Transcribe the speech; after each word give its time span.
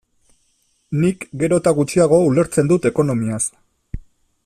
Nik 1.03 1.27
gero 1.43 1.59
eta 1.63 1.75
gutxiago 1.81 2.19
ulertzen 2.31 2.73
dut 2.73 2.89
ekonomiaz. 2.93 3.43